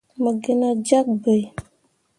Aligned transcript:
Mo 0.21 0.31
gi 0.41 0.53
nah 0.59 0.75
jyak 0.87 1.07
bai. 1.21 1.41